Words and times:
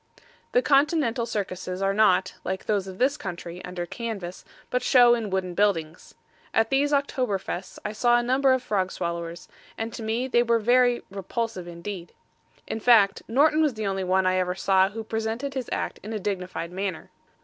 The 0.53 0.63
Continental 0.63 1.27
Circuses 1.27 1.79
are 1.79 1.93
not, 1.93 2.33
like 2.43 2.65
those 2.65 2.87
of 2.87 2.97
this 2.97 3.17
country, 3.17 3.63
under 3.63 3.85
canvas, 3.85 4.43
but 4.71 4.81
show 4.81 5.13
in 5.13 5.29
wooden 5.29 5.53
buildings. 5.53 6.15
At 6.55 6.71
these 6.71 6.91
October 6.91 7.37
Fests 7.37 7.77
I 7.85 7.91
saw 7.91 8.17
a 8.17 8.23
number 8.23 8.51
of 8.51 8.63
frog 8.63 8.91
swallowers, 8.91 9.47
and 9.77 9.93
to 9.93 10.01
me 10.01 10.27
they 10.27 10.41
were 10.41 10.57
very 10.57 11.03
repulsive 11.11 11.67
indeed. 11.67 12.13
In 12.65 12.79
fact, 12.79 13.21
Norton 13.27 13.61
was 13.61 13.75
the 13.75 13.85
only 13.85 14.03
one 14.03 14.25
I 14.25 14.37
ever 14.37 14.55
saw 14.55 14.89
who 14.89 15.03
presented 15.03 15.53
his 15.53 15.69
act 15.71 15.99
in 16.01 16.13
a 16.13 16.19
dignified 16.19 16.71
manner. 16.71 17.11